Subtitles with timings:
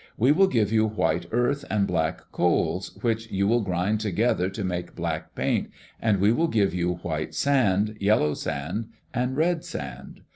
[0.17, 4.63] We will give you white earth and black coals which you will grind together to
[4.63, 5.69] make black paint,
[6.01, 10.21] and we will give you white sand, yellow sand, and red sand.